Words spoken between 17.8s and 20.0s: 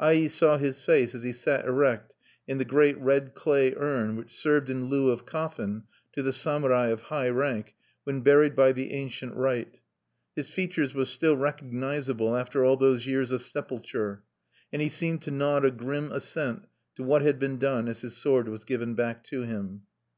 as his sword was given back to him.